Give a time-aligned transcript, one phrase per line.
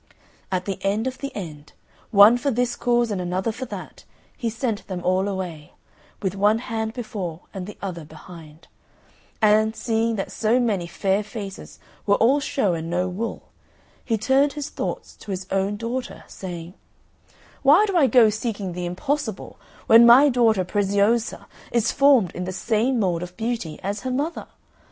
[0.51, 1.73] At the end of the end,
[2.09, 4.03] one for this cause and another for that,
[4.35, 5.73] he sent them all away,
[6.23, 8.67] with one hand before and the other behind;
[9.43, 11.77] and, seeing that so many fair faces
[12.07, 13.43] were all show and no wool,
[14.03, 16.73] he turned his thoughts to his own daughter, saying,
[17.61, 22.51] "Why do I go seeking the impossible when my daughter Preziosa is formed in the
[22.51, 24.47] same mould of beauty as her mother?